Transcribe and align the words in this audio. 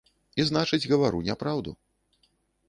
І 0.43 0.45
значыць 0.49 0.79
гавару 0.93 1.19
няпраўду. 1.29 1.75